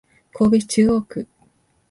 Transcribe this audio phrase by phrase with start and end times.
[0.33, 1.27] 神戸市中央区